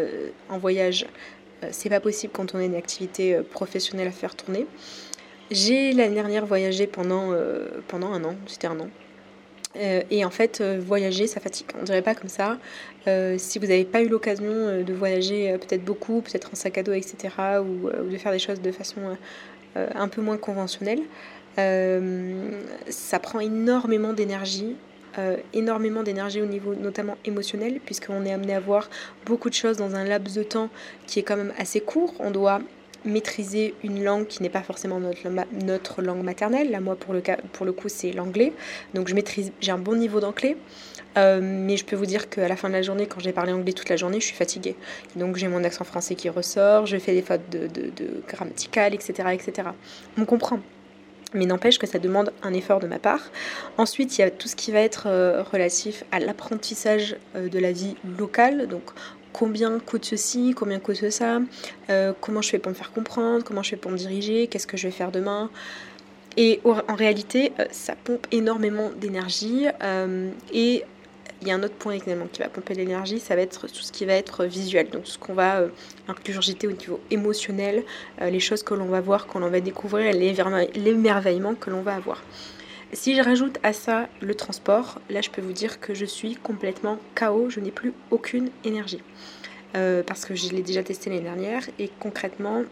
en 0.49 0.59
voyage, 0.59 1.07
c'est 1.71 1.89
pas 1.89 2.01
possible 2.01 2.33
quand 2.33 2.55
on 2.55 2.59
a 2.59 2.65
une 2.65 2.75
activité 2.75 3.41
professionnelle 3.51 4.09
à 4.09 4.13
faire 4.13 4.35
tourner. 4.35 4.67
J'ai 5.51 5.93
l'année 5.93 6.15
dernière 6.15 6.47
voyagé 6.47 6.87
pendant, 6.87 7.35
pendant 7.89 8.13
un 8.13 8.25
an, 8.25 8.37
c'était 8.47 8.67
un 8.67 8.81
an. 8.81 8.89
Euh, 9.77 10.03
et 10.11 10.25
en 10.25 10.31
fait, 10.31 10.61
euh, 10.61 10.81
voyager, 10.85 11.27
ça 11.27 11.41
fatigue. 11.41 11.67
On 11.81 11.85
dirait 11.85 12.03
pas 12.03 12.15
comme 12.15 12.29
ça. 12.29 12.59
Euh, 13.07 13.37
si 13.39 13.59
vous 13.59 13.67
n'avez 13.67 13.85
pas 13.85 14.03
eu 14.03 14.09
l'occasion 14.09 14.83
de 14.83 14.93
voyager 14.93 15.57
peut-être 15.59 15.85
beaucoup, 15.85 16.21
peut-être 16.21 16.51
en 16.53 16.57
sac 16.57 16.79
à 16.79 16.83
dos, 16.83 16.93
etc., 16.93 17.35
ou, 17.61 17.89
de 17.89 18.17
faire 18.17 18.33
des 18.33 18.39
choses 18.39 18.61
de 18.61 18.73
façon 18.73 19.01
un 19.75 20.09
peu 20.09 20.21
moins 20.21 20.37
conventionnelle, 20.37 21.01
ça 21.57 23.19
prend 23.21 23.41
énormément 23.41 24.13
d'énergie. 24.13 24.77
énormément 25.53 26.03
d'énergie 26.03 26.41
au 26.41 26.47
niveau 26.47 26.75
notamment 26.75 27.17
émotionnel 27.25 27.81
puisqu'on 27.85 28.25
est 28.25 28.33
amené 28.33 28.55
à 28.55 28.61
voir 28.61 28.89
beaucoup 29.27 29.51
de 29.51 29.55
choses 29.55 29.77
dans 29.77 29.95
un 29.95 30.05
laps 30.05 30.35
de 30.35 30.43
temps 30.43 30.71
qui 31.07 31.19
est 31.19 31.23
quand 31.23 31.37
même 31.37 31.53
assez 31.59 31.81
court. 31.81 32.15
On 32.19 32.31
doit 32.31 32.61
maîtriser 33.05 33.75
une 33.83 34.03
langue 34.03 34.27
qui 34.27 34.43
n'est 34.43 34.51
pas 34.51 34.63
forcément 34.63 35.01
notre, 35.01 36.03
langue 36.03 36.23
maternelle. 36.23 36.71
Là, 36.71 36.81
moi, 36.81 36.97
pour 36.97 37.15
le, 37.15 37.73
coup, 37.73 37.89
c'est 37.89 38.13
l'anglais. 38.13 38.53
Donc, 38.95 39.09
je 39.09 39.15
maîtrise, 39.15 39.53
j'ai 39.61 39.73
un 39.73 39.79
bon 39.79 39.97
niveau 39.97 40.21
d'anglais. 40.21 40.57
Euh, 41.19 41.41
mais 41.43 41.77
je 41.77 41.85
peux 41.85 41.97
vous 41.97 42.07
dire 42.07 42.31
qu'à 42.31 42.49
la 42.49 42.57
fin 42.57 42.69
de 42.69 42.75
la 42.75 42.83
journée, 42.83 43.07
quand 43.07 43.21
j'ai 43.21 43.33
parlé 43.33 43.53
anglais 43.53 43.73
toute 43.73 43.91
la 43.91 43.97
journée, 43.97 44.21
je 44.21 44.27
suis 44.27 44.37
fatiguée. 44.37 44.77
Donc, 45.17 45.37
j'ai 45.37 45.49
mon 45.49 45.63
accent 45.65 45.85
français 45.85 46.15
qui 46.15 46.29
ressort, 46.29 46.87
je 46.87 46.97
fais 46.97 47.13
des 47.13 47.23
fautes 47.23 47.51
de, 47.51 47.67
de, 47.67 47.91
de 47.91 48.23
grammaticales, 48.29 48.95
etc., 48.95 49.29
etc. 49.33 49.69
On 50.17 50.25
comprend. 50.25 50.61
Mais 51.35 51.47
n'empêche 51.47 51.79
que 51.79 51.87
ça 51.87 51.99
demande 51.99 52.33
un 52.43 52.53
effort 52.53 52.81
de 52.81 52.87
ma 52.87 52.99
part. 52.99 53.31
Ensuite, 53.79 54.19
il 54.19 54.21
y 54.21 54.25
a 54.25 54.31
tout 54.31 54.49
ce 54.49 54.57
qui 54.57 54.71
va 54.71 54.81
être 54.81 55.07
euh, 55.07 55.43
relatif 55.43 56.05
à 56.13 56.21
l'apprentissage 56.21 57.17
euh, 57.37 57.49
de 57.49 57.59
la 57.59 57.73
vie 57.73 57.97
locale. 58.19 58.67
Donc, 58.67 58.83
combien 59.33 59.79
coûte 59.79 60.05
ceci, 60.05 60.55
combien 60.57 60.79
coûte 60.79 61.11
ça, 61.11 61.41
euh, 61.91 62.13
comment 62.21 62.43
je 62.43 62.51
fais 62.51 62.59
pour 62.59 62.71
me 62.71 62.77
faire 62.77 62.93
comprendre, 62.93 63.45
comment 63.45 63.63
je 63.63 63.71
fais 63.71 63.77
pour 63.77 63.91
me 63.91 63.97
diriger, 63.97 64.47
qu'est-ce 64.47 64.67
que 64.67 64.77
je 64.77 64.89
vais 64.89 64.93
faire 64.93 65.11
demain. 65.11 65.51
Et 66.37 66.61
en 66.65 66.95
réalité, 66.95 67.53
euh, 67.59 67.67
ça 67.71 67.95
pompe 67.95 68.27
énormément 68.33 68.91
d'énergie 68.97 69.67
euh, 69.83 70.31
et 70.53 70.83
il 71.43 71.49
y 71.49 71.51
a 71.51 71.55
un 71.57 71.63
autre 71.63 71.75
point 71.75 71.95
également 71.95 72.27
qui 72.33 72.41
va 72.41 72.49
pomper 72.49 72.75
l'énergie, 72.75 73.19
ça 73.19 73.35
va 73.35 73.43
être 73.43 73.67
tout 73.67 73.83
ce 73.83 73.91
qui 73.91 74.05
va 74.05 74.13
être 74.13 74.45
visuel, 74.45 74.91
donc 74.91 75.07
ce 75.07 75.19
qu'on 75.19 75.35
va 75.35 75.63
incurgiter 76.07 76.69
au 76.69 76.73
niveau 76.73 77.01
émotionnel, 77.11 77.83
les 78.21 78.39
choses 78.39 78.63
que 78.63 78.75
l'on 78.75 78.85
va 78.85 79.01
voir, 79.01 79.27
qu'on 79.27 79.41
va 79.41 79.59
découvrir, 79.59 80.15
l'émerveillement 80.15 81.57
que 81.57 81.71
l'on 81.71 81.83
va 81.83 81.97
avoir. 81.97 82.23
Si 82.95 83.15
je 83.17 83.23
rajoute 83.23 83.59
à 83.63 83.73
ça 83.73 84.09
le 84.21 84.35
transport, 84.35 85.01
là 85.09 85.23
je 85.23 85.31
peux 85.31 85.41
vous 85.41 85.55
dire 85.55 85.81
que 85.81 85.95
je 85.95 86.05
suis 86.05 86.37
complètement 86.37 86.99
KO, 87.15 87.49
je 87.49 87.59
n'ai 87.59 87.71
plus 87.71 87.95
aucune 88.11 88.51
énergie. 88.65 89.01
Euh, 89.75 90.03
parce 90.07 90.27
que 90.27 90.35
je 90.35 90.51
l'ai 90.51 90.61
déjà 90.61 90.83
testé 90.83 91.09
l'année 91.09 91.23
dernière 91.23 91.63
et 91.79 91.91
concrètement, 91.99 92.63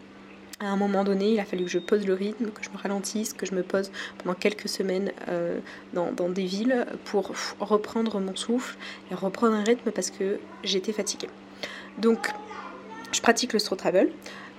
à 0.59 0.67
un 0.67 0.75
moment 0.75 1.03
donné, 1.03 1.31
il 1.31 1.39
a 1.39 1.45
fallu 1.45 1.63
que 1.63 1.71
je 1.71 1.79
pose 1.79 2.05
le 2.05 2.13
rythme, 2.13 2.51
que 2.51 2.63
je 2.63 2.69
me 2.69 2.77
ralentisse, 2.77 3.33
que 3.33 3.47
je 3.47 3.55
me 3.55 3.63
pose 3.63 3.91
pendant 4.19 4.35
quelques 4.35 4.69
semaines 4.69 5.11
euh, 5.27 5.59
dans, 5.93 6.29
des 6.29 6.45
villes 6.45 6.85
pour 7.05 7.31
reprendre 7.59 8.19
mon 8.19 8.35
souffle 8.35 8.77
et 9.09 9.15
reprendre 9.15 9.55
un 9.55 9.63
rythme 9.63 9.89
parce 9.89 10.11
que 10.11 10.39
j'étais 10.63 10.93
fatiguée. 10.93 11.29
Donc, 11.97 12.29
je 13.11 13.21
pratique 13.21 13.53
le 13.53 13.59
slow 13.59 13.75
travel. 13.75 14.11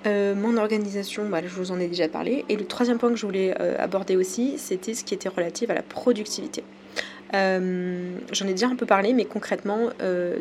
Euh, 0.06 0.34
mon 0.34 0.56
organisation, 0.56 1.28
bah, 1.28 1.40
je 1.42 1.54
vous 1.54 1.70
en 1.70 1.78
ai 1.78 1.86
déjà 1.86 2.08
parlé. 2.08 2.44
Et 2.48 2.56
le 2.56 2.64
troisième 2.64 2.98
point 2.98 3.10
que 3.10 3.16
je 3.16 3.26
voulais 3.26 3.54
euh, 3.60 3.76
aborder 3.78 4.16
aussi, 4.16 4.58
c'était 4.58 4.94
ce 4.94 5.04
qui 5.04 5.14
était 5.14 5.28
relatif 5.28 5.70
à 5.70 5.74
la 5.74 5.82
productivité. 5.82 6.64
Euh, 7.34 8.16
j'en 8.32 8.46
ai 8.46 8.50
déjà 8.52 8.66
un 8.66 8.76
peu 8.76 8.86
parlé, 8.86 9.12
mais 9.12 9.24
concrètement, 9.24 9.90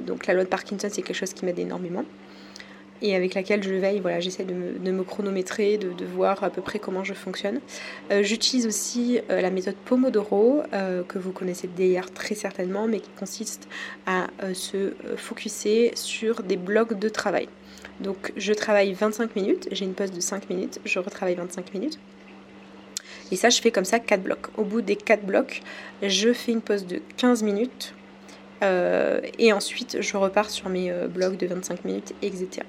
donc 0.06 0.28
la 0.28 0.34
loi 0.34 0.44
de 0.44 0.50
Parkinson, 0.50 0.88
c'est 0.92 1.02
quelque 1.02 1.16
chose 1.16 1.34
qui 1.34 1.46
m'aide 1.46 1.60
énormément 1.60 2.04
et 3.04 3.16
avec 3.16 3.34
laquelle 3.34 3.64
je 3.64 3.74
veille. 3.74 4.00
Voilà, 4.00 4.20
j'essaie 4.20 4.44
de 4.44 4.54
me, 4.54 5.04
chronométrer, 5.04 5.78
de, 5.78 6.06
voir 6.06 6.44
à 6.44 6.50
peu 6.50 6.62
près 6.62 6.78
comment 6.78 7.04
je 7.04 7.14
fonctionne. 7.14 7.62
J'utilise 8.22 8.68
aussi 8.68 9.22
la 9.30 9.50
méthode 9.50 9.76
Pomodoro, 9.86 10.64
que 11.08 11.18
vous 11.18 11.32
connaissez 11.32 11.68
d'ailleurs 11.76 12.12
très 12.12 12.36
certainement, 12.36 12.88
mais 12.88 13.00
qui 13.00 13.10
consiste 13.18 13.70
à 14.06 14.28
se 14.54 14.94
focuser 15.16 15.94
sur 15.96 16.44
des 16.44 16.58
blocs 16.58 17.00
de 17.00 17.10
travail. 17.10 17.48
Donc 18.02 18.34
je 18.36 18.54
travaille 18.54 18.94
25 18.94 19.36
minutes, 19.36 19.68
j'ai 19.72 19.86
une 19.86 19.94
pause 19.94 20.12
de 20.12 20.20
5 20.20 20.50
minutes, 20.50 20.80
je 20.86 21.00
retravaille 21.00 21.36
25 21.36 21.74
minutes. 21.74 22.00
Et 23.32 23.38
ça, 23.38 23.50
je 23.50 23.62
fais 23.62 23.72
comme 23.72 23.86
ça 23.86 24.00
4 24.00 24.22
blocs. 24.22 24.48
Au 24.58 24.64
bout 24.64 24.82
des 24.82 24.98
4 24.98 25.24
blocs, 25.24 25.62
je 26.04 26.34
fais 26.34 26.52
une 26.52 26.62
pause 26.62 26.86
de 26.86 27.02
15 27.18 27.44
minutes. 27.44 27.94
Euh, 28.64 29.22
et 29.40 29.54
ensuite, 29.54 29.98
je 30.02 30.18
repars 30.18 30.50
sur 30.50 30.70
mes 30.70 30.92
euh, 30.92 31.08
blocs 31.08 31.38
de 31.38 31.48
25 31.48 31.84
minutes, 31.84 32.14
etc. 32.22 32.62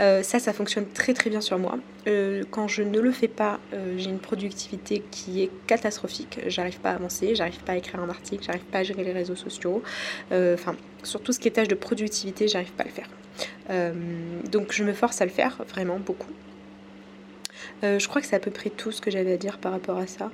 Euh, 0.00 0.22
ça, 0.22 0.40
ça 0.40 0.52
fonctionne 0.52 0.86
très 0.86 1.14
très 1.14 1.30
bien 1.30 1.40
sur 1.40 1.58
moi. 1.58 1.78
quand 2.50 2.66
je 2.66 2.82
ne 2.82 2.98
le 2.98 3.12
fais 3.12 3.28
pas, 3.28 3.60
j'ai 3.96 4.10
une 4.10 4.18
productivité 4.18 5.04
qui 5.10 5.42
est 5.42 5.50
catastrophique. 5.66 6.40
J'arrive 6.46 6.80
pas 6.80 6.90
à 6.90 6.94
avancer, 6.94 7.34
j'arrive 7.34 7.62
pas 7.62 7.72
à 7.72 7.76
écrire 7.76 8.00
un 8.00 8.08
article, 8.08 8.42
j'arrive 8.42 8.64
pas 8.64 8.78
à 8.78 8.82
gérer 8.82 9.04
les 9.04 9.12
réseaux 9.12 9.36
sociaux. 9.36 9.82
Enfin, 10.32 10.74
sur 11.02 11.20
tout 11.20 11.32
ce 11.32 11.38
qui 11.38 11.48
est 11.48 11.52
tâche 11.52 11.68
de 11.68 11.74
productivité, 11.74 12.48
j'arrive 12.48 12.72
pas 12.72 12.84
à 12.84 12.86
le 12.86 12.92
faire. 12.92 13.08
Euh, 13.70 13.92
donc 14.50 14.72
je 14.72 14.84
me 14.84 14.92
force 14.92 15.20
à 15.20 15.24
le 15.24 15.30
faire, 15.30 15.58
vraiment 15.68 15.98
beaucoup. 15.98 16.32
Euh, 17.82 17.98
je 17.98 18.08
crois 18.08 18.20
que 18.20 18.26
c'est 18.26 18.36
à 18.36 18.40
peu 18.40 18.50
près 18.50 18.70
tout 18.70 18.92
ce 18.92 19.00
que 19.00 19.10
j'avais 19.10 19.32
à 19.32 19.36
dire 19.36 19.58
par 19.58 19.72
rapport 19.72 19.96
à 19.96 20.06
ça. 20.06 20.30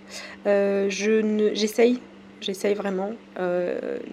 Euh, 0.47 0.89
je 0.91 1.51
j'essaye, 1.55 2.01
j'essaye 2.41 2.75
vraiment, 2.75 3.13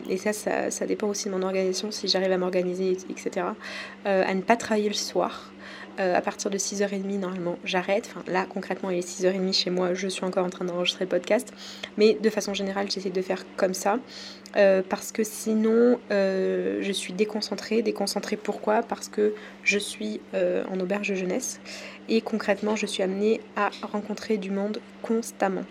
et 0.09 0.17
ça, 0.17 0.33
ça, 0.33 0.85
dépend 0.85 1.07
aussi 1.07 1.29
de 1.29 1.33
mon 1.33 1.41
organisation, 1.41 1.91
si 1.91 2.07
j'arrive 2.07 2.31
à 2.31 2.37
m'organiser, 2.37 2.97
etc. 3.09 3.47
à 4.05 4.33
ne 4.33 4.41
pas 4.41 4.55
travailler 4.55 4.89
le 4.89 4.95
soir. 4.95 5.52
Euh, 6.00 6.15
à 6.15 6.21
partir 6.21 6.50
de 6.50 6.57
6h30, 6.57 7.19
normalement, 7.19 7.57
j'arrête. 7.63 8.09
Enfin, 8.09 8.23
là, 8.31 8.45
concrètement, 8.47 8.89
il 8.89 9.00
est 9.00 9.07
6h30 9.07 9.53
chez 9.53 9.69
moi, 9.69 9.93
je 9.93 10.07
suis 10.07 10.23
encore 10.25 10.45
en 10.45 10.50
train 10.50 10.65
d'enregistrer 10.65 11.05
le 11.05 11.09
podcast. 11.09 11.53
Mais 11.97 12.17
de 12.19 12.29
façon 12.29 12.53
générale, 12.53 12.89
j'essaie 12.89 13.12
de 13.12 13.21
faire 13.21 13.45
comme 13.57 13.73
ça. 13.73 14.00
Euh, 14.55 14.81
parce 14.88 15.12
que 15.12 15.23
sinon, 15.23 16.00
euh, 16.12 16.79
je 16.81 16.91
suis 16.91 17.13
déconcentrée. 17.13 17.81
Déconcentrée 17.81 18.38
pourquoi? 18.38 18.81
Parce 18.81 19.07
que 19.07 19.33
je 19.63 19.77
suis 19.77 20.19
en 20.33 20.79
auberge 20.79 21.13
jeunesse. 21.13 21.59
Et 22.09 22.21
concrètement, 22.21 22.75
je 22.75 22.85
suis 22.85 23.03
amenée 23.03 23.41
à 23.55 23.69
rencontrer 23.83 24.38
du 24.38 24.51
monde 24.51 24.79
constamment. 25.01 25.63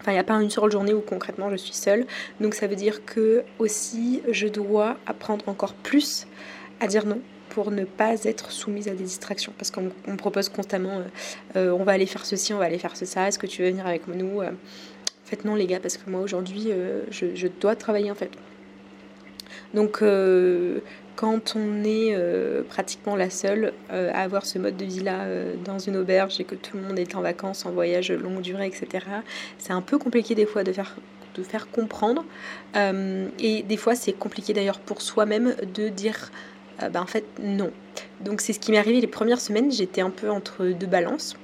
Enfin, 0.00 0.12
il 0.12 0.14
n'y 0.14 0.20
a 0.20 0.24
pas 0.24 0.40
une 0.40 0.48
seule 0.48 0.70
journée 0.70 0.94
où 0.94 1.00
concrètement 1.00 1.50
je 1.50 1.56
suis 1.56 1.74
seule. 1.74 2.06
Donc 2.40 2.54
ça 2.54 2.66
veut 2.66 2.76
dire 2.76 3.04
que 3.04 3.44
aussi 3.58 4.22
je 4.30 4.48
dois 4.48 4.96
apprendre 5.06 5.46
encore 5.48 5.74
plus 5.74 6.26
à 6.80 6.86
dire 6.86 7.04
non 7.04 7.20
pour 7.50 7.70
ne 7.70 7.84
pas 7.84 8.24
être 8.24 8.50
soumise 8.50 8.88
à 8.88 8.92
des 8.92 9.04
distractions. 9.04 9.52
Parce 9.58 9.70
qu'on 9.70 10.16
propose 10.16 10.48
constamment, 10.48 10.98
euh, 10.98 11.02
euh, 11.56 11.76
on 11.78 11.84
va 11.84 11.92
aller 11.92 12.06
faire 12.06 12.24
ceci, 12.24 12.54
on 12.54 12.58
va 12.58 12.64
aller 12.64 12.78
faire 12.78 12.96
ce, 12.96 13.04
ça, 13.04 13.28
est-ce 13.28 13.38
que 13.38 13.46
tu 13.46 13.62
veux 13.62 13.68
venir 13.68 13.86
avec 13.86 14.08
nous 14.08 14.40
euh? 14.40 14.50
En 14.50 15.30
fait 15.30 15.44
non 15.44 15.54
les 15.54 15.66
gars, 15.66 15.78
parce 15.78 15.96
que 15.96 16.10
moi 16.10 16.20
aujourd'hui, 16.22 16.70
je, 17.12 17.46
dois 17.46 17.76
travailler 17.76 18.10
en 18.10 18.16
fait. 18.16 18.30
Donc 19.74 20.02
quand 21.14 21.54
on 21.54 21.84
est 21.84 22.16
pratiquement 22.68 23.14
la 23.14 23.30
seule 23.30 23.72
à 23.90 24.22
avoir 24.22 24.44
ce 24.44 24.58
mode 24.58 24.76
de 24.76 24.84
vie-là 24.84 25.26
dans 25.64 25.78
une 25.78 25.98
auberge 25.98 26.40
et 26.40 26.44
que 26.44 26.56
tout 26.56 26.76
le 26.76 26.82
monde 26.82 26.98
est 26.98 27.14
en 27.14 27.20
vacances, 27.20 27.64
en 27.64 27.70
voyage 27.70 28.10
longue 28.10 28.40
durée, 28.40 28.66
etc., 28.66 29.06
c'est 29.58 29.72
un 29.72 29.82
peu 29.82 29.98
compliqué 29.98 30.34
des 30.34 30.46
fois 30.46 30.64
de 30.64 30.72
faire 30.72 30.96
de 31.36 31.44
faire 31.44 31.70
comprendre. 31.70 32.24
et 32.74 33.62
des 33.62 33.76
fois, 33.76 33.94
c'est 33.94 34.14
compliqué 34.14 34.52
d'ailleurs 34.52 34.80
pour 34.80 35.00
soi-même 35.00 35.54
de 35.76 35.90
dire 35.90 36.32
euh, 36.82 36.88
bah, 36.88 37.02
en 37.02 37.06
fait 37.06 37.24
non. 37.40 37.70
Donc 38.20 38.40
c'est 38.40 38.52
ce 38.52 38.60
qui 38.60 38.70
m'est 38.70 38.78
arrivé 38.78 39.00
les 39.00 39.06
premières 39.06 39.40
semaines, 39.40 39.70
j'étais 39.70 40.00
un 40.00 40.10
peu 40.10 40.30
entre 40.30 40.66
deux 40.66 40.86
balances. 40.86 41.36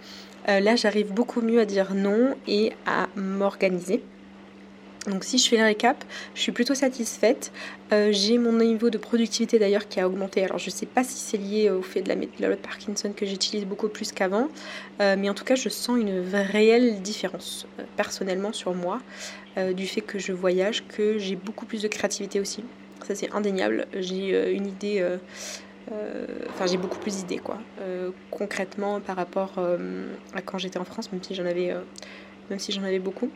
Euh, 0.48 0.60
là 0.60 0.76
j'arrive 0.76 1.12
beaucoup 1.12 1.40
mieux 1.40 1.60
à 1.60 1.64
dire 1.64 1.94
non 1.94 2.34
et 2.46 2.72
à 2.86 3.08
m'organiser. 3.16 4.02
Donc 5.06 5.22
si 5.22 5.38
je 5.38 5.48
fais 5.48 5.56
le 5.56 5.62
récap, 5.62 6.04
je 6.34 6.40
suis 6.40 6.50
plutôt 6.50 6.74
satisfaite. 6.74 7.52
Euh, 7.92 8.08
j'ai 8.10 8.38
mon 8.38 8.52
niveau 8.52 8.90
de 8.90 8.98
productivité 8.98 9.60
d'ailleurs 9.60 9.86
qui 9.86 10.00
a 10.00 10.08
augmenté. 10.08 10.42
Alors 10.42 10.58
je 10.58 10.66
ne 10.66 10.74
sais 10.74 10.86
pas 10.86 11.04
si 11.04 11.14
c'est 11.14 11.36
lié 11.36 11.70
au 11.70 11.82
fait 11.82 12.02
de 12.02 12.08
la 12.08 12.16
méthode 12.16 12.58
Parkinson 12.58 13.12
que 13.14 13.24
j'utilise 13.24 13.64
beaucoup 13.66 13.88
plus 13.88 14.10
qu'avant, 14.10 14.48
mais 14.98 15.30
en 15.30 15.34
tout 15.34 15.44
cas 15.44 15.54
je 15.54 15.68
sens 15.68 15.96
une 15.98 16.24
réelle 16.32 17.02
différence 17.02 17.68
personnellement 17.96 18.52
sur 18.52 18.74
moi 18.74 19.00
du 19.74 19.86
fait 19.86 20.00
que 20.00 20.18
je 20.18 20.32
voyage, 20.32 20.84
que 20.88 21.18
j'ai 21.18 21.36
beaucoup 21.36 21.66
plus 21.66 21.82
de 21.82 21.88
créativité 21.88 22.40
aussi 22.40 22.64
ça 23.04 23.14
c'est 23.14 23.32
indéniable. 23.32 23.86
J'ai 23.94 24.34
euh, 24.34 24.52
une 24.52 24.66
idée, 24.66 25.00
euh, 25.00 25.18
euh, 25.92 26.26
enfin 26.50 26.66
j'ai 26.66 26.76
beaucoup 26.76 26.98
plus 26.98 27.16
d'idées 27.16 27.38
quoi. 27.38 27.58
concrètement 28.30 29.00
par 29.00 29.16
rapport 29.16 29.52
à 30.34 30.42
quand 30.42 30.58
j'étais 30.58 30.78
en 30.78 30.84
France, 30.84 31.12
même 31.12 31.22
si 31.22 31.34
j'en 31.34 31.46
avais, 31.46 31.74
même 32.50 32.58
si 32.58 32.72
j'en 32.72 32.82
avais 32.82 32.98
beaucoup. 32.98 33.30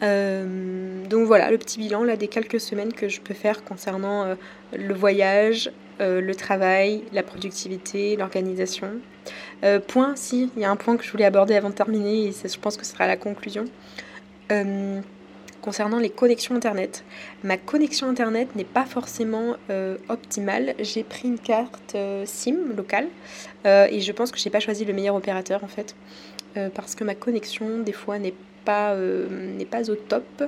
donc 0.00 1.26
voilà 1.26 1.50
le 1.50 1.56
petit 1.56 1.78
bilan 1.78 2.04
là 2.04 2.16
des 2.16 2.28
quelques 2.28 2.60
semaines 2.60 2.92
que 2.92 3.08
je 3.08 3.20
peux 3.20 3.34
faire 3.34 3.64
concernant 3.64 4.36
le 4.76 4.94
voyage, 4.94 5.72
le 6.00 6.32
travail, 6.34 7.04
la 7.12 7.22
productivité, 7.22 8.16
l'organisation. 8.16 8.88
point, 9.88 10.16
si, 10.16 10.50
il 10.56 10.62
y 10.62 10.66
a 10.66 10.70
un 10.70 10.76
point 10.76 10.98
que 10.98 11.04
je 11.04 11.10
voulais 11.10 11.24
aborder 11.24 11.54
avant 11.54 11.70
de 11.70 11.74
terminer 11.74 12.26
et 12.26 12.32
je 12.32 12.58
pense 12.58 12.76
que 12.76 12.84
ce 12.84 12.92
sera 12.92 13.06
la 13.06 13.16
conclusion 13.16 13.64
concernant 15.64 15.98
les 15.98 16.10
connexions 16.10 16.54
Internet. 16.54 17.04
Ma 17.42 17.56
connexion 17.56 18.06
Internet 18.06 18.54
n'est 18.54 18.64
pas 18.64 18.84
forcément 18.84 19.56
euh, 19.70 19.96
optimale. 20.10 20.74
J'ai 20.78 21.02
pris 21.02 21.26
une 21.26 21.38
carte 21.38 21.94
euh, 21.94 22.26
SIM 22.26 22.76
locale 22.76 23.08
euh, 23.64 23.86
et 23.90 24.00
je 24.00 24.12
pense 24.12 24.30
que 24.30 24.38
je 24.38 24.44
n'ai 24.44 24.50
pas 24.50 24.60
choisi 24.60 24.84
le 24.84 24.92
meilleur 24.92 25.14
opérateur 25.14 25.64
en 25.64 25.68
fait. 25.68 25.96
parce 26.74 26.94
que 26.94 27.02
ma 27.02 27.14
connexion 27.14 27.78
des 27.78 27.94
fois 27.94 28.18
n'est 28.18 28.34
pas, 28.66 28.94
pas 29.70 29.90
au 29.90 29.94
top. 29.94 30.44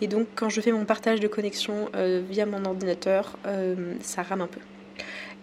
Et 0.00 0.06
donc 0.06 0.28
quand 0.36 0.48
je 0.48 0.60
fais 0.60 0.72
mon 0.72 0.84
partage 0.84 1.18
de 1.18 1.28
connexion 1.28 1.90
via 2.30 2.46
mon 2.46 2.64
ordinateur, 2.64 3.36
ça 4.00 4.22
rame 4.22 4.42
un 4.42 4.46
peu. 4.46 4.60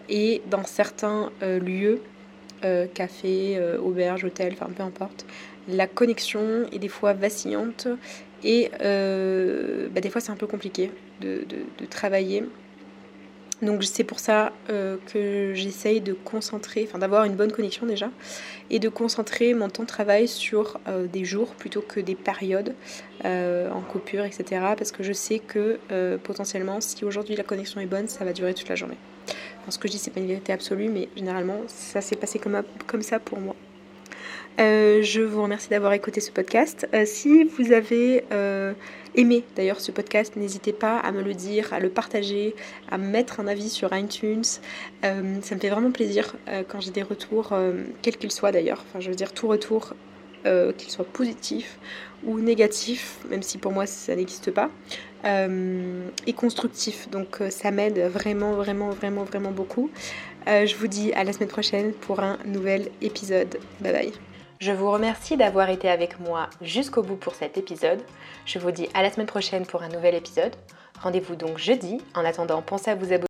Et 0.09 0.41
dans 0.49 0.63
certains 0.63 1.31
lieux, 1.41 2.01
café, 2.93 3.61
auberge, 3.87 4.23
hôtel, 4.23 4.53
enfin 4.53 4.71
peu 4.75 4.83
importe, 4.83 5.25
la 5.67 5.85
connexion 5.85 6.65
est 6.71 6.79
des 6.79 6.87
fois 6.87 7.13
vacillante 7.13 7.87
et 8.43 8.71
euh, 8.81 9.87
bah, 9.89 10.01
des 10.01 10.09
fois, 10.09 10.21
c'est 10.21 10.31
un 10.31 10.35
peu 10.35 10.47
compliqué 10.47 10.91
de, 11.21 11.45
travailler. 11.89 12.43
Donc 13.63 13.83
c'est 13.83 14.03
pour 14.03 14.19
ça 14.19 14.53
euh, 14.69 14.97
que 15.11 15.53
j'essaye 15.55 15.99
de 15.99 16.13
concentrer, 16.13 16.85
enfin 16.87 16.99
d'avoir 16.99 17.23
une 17.23 17.35
bonne 17.35 17.51
connexion 17.51 17.87
déjà, 17.87 18.11
et 18.69 18.77
de 18.77 18.87
concentrer 18.87 19.55
mon 19.55 19.67
temps 19.67 19.81
de 19.81 19.87
travail 19.87 20.27
sur 20.27 20.79
euh, 20.87 21.07
des 21.07 21.25
jours 21.25 21.55
plutôt 21.55 21.81
que 21.81 21.99
des 21.99 22.13
périodes 22.13 22.75
en 23.23 23.81
coupure, 23.81 24.25
etc. 24.25 24.45
Parce 24.77 24.91
que 24.91 25.01
je 25.01 25.11
sais 25.11 25.39
que 25.39 25.79
potentiellement, 26.23 26.81
si 26.81 27.03
aujourd'hui 27.03 27.35
la 27.35 27.43
connexion 27.43 27.81
est 27.81 27.87
bonne, 27.87 28.07
ça 28.07 28.23
va 28.25 28.31
durer 28.31 28.53
toute 28.53 28.69
la 28.69 28.75
journée. 28.75 28.97
ce 29.67 29.79
que 29.79 29.87
je 29.87 29.93
dis, 29.93 29.97
c'est 29.97 30.11
pas 30.11 30.19
une 30.19 30.27
vérité 30.27 30.53
absolue, 30.53 30.87
mais 30.87 31.09
généralement, 31.15 31.57
ça 31.65 31.99
s'est 31.99 32.15
passé 32.15 32.37
comme, 32.37 32.61
comme 32.85 33.01
ça 33.01 33.19
pour 33.19 33.39
moi. 33.39 33.55
Euh, 34.59 35.03
je 35.03 35.21
vous 35.21 35.43
remercie 35.43 35.69
d'avoir 35.69 35.93
écouté 35.93 36.19
ce 36.19 36.31
podcast. 36.31 36.87
Euh, 36.93 37.03
si 37.05 37.43
vous 37.43 37.71
avez 37.71 38.23
euh, 38.31 38.73
aimé 39.13 39.43
d'ailleurs 39.55 39.79
ce 39.79 39.91
podcast, 39.91 40.35
n'hésitez 40.35 40.73
pas 40.73 40.97
à 40.97 41.11
me 41.11 41.21
le 41.21 41.35
dire, 41.35 41.73
à 41.73 41.79
le 41.79 41.89
partager, 41.89 42.55
à 42.89 42.97
mettre 42.97 43.39
un 43.39 43.47
avis 43.47 43.69
sur 43.69 43.95
iTunes. 43.95 44.43
ça 44.43 45.13
me 45.13 45.41
fait 45.41 45.69
vraiment 45.69 45.91
plaisir 45.91 46.35
quand 46.67 46.79
j'ai 46.81 46.91
des 46.91 47.03
retours, 47.03 47.53
quels 48.01 48.17
qu'ils 48.17 48.31
soient 48.31 48.51
d'ailleurs. 48.51 48.83
Enfin, 48.87 48.99
je 48.99 49.09
veux 49.09 49.15
dire, 49.15 49.31
tout 49.31 49.47
retour 49.47 49.93
qu'il 50.77 50.89
soit 50.89 51.05
positif 51.05 51.77
ou 52.23 52.39
négatif, 52.39 53.17
même 53.29 53.41
si 53.41 53.57
pour 53.57 53.71
moi 53.71 53.85
ça 53.85 54.15
n'existe 54.15 54.51
pas, 54.51 54.69
et 55.25 56.33
constructif. 56.33 57.09
Donc 57.09 57.39
ça 57.49 57.71
m'aide 57.71 57.99
vraiment, 57.99 58.53
vraiment, 58.53 58.89
vraiment, 58.89 59.23
vraiment 59.23 59.51
beaucoup. 59.51 59.89
je 60.45 60.75
vous 60.75 60.87
dis 60.87 61.11
à 61.13 61.23
la 61.23 61.33
semaine 61.33 61.49
prochaine 61.49 61.91
pour 61.91 62.19
un 62.19 62.37
nouvel 62.45 62.89
épisode. 63.01 63.57
Bye 63.81 63.93
bye. 63.93 64.26
Je 64.59 64.71
vous 64.71 64.89
remercie 64.91 65.37
d'avoir 65.37 65.69
été 65.69 65.87
avec 65.87 66.19
moi 66.19 66.49
jusqu'au 66.61 67.03
bout 67.03 67.15
pour 67.15 67.35
cet 67.35 67.57
épisode. 67.57 68.01
Je 68.45 68.57
vous 68.57 68.71
dis 68.71 68.89
à 68.95 69.03
la 69.03 69.11
semaine 69.11 69.27
prochaine 69.27 69.67
pour 69.67 69.83
un 69.83 69.89
nouvel 69.89 70.15
épisode. 70.15 70.55
Rendez-vous 70.99 71.35
donc 71.35 71.59
jeudi. 71.59 72.01
En 72.15 72.25
attendant, 72.25 72.63
pensez 72.63 72.89
à 72.89 72.95
vous 72.95 73.13
abonner 73.13 73.26